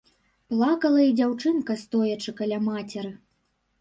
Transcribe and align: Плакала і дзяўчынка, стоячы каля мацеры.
Плакала 0.53 1.03
і 1.09 1.11
дзяўчынка, 1.21 1.75
стоячы 1.85 2.37
каля 2.41 2.57
мацеры. 2.69 3.11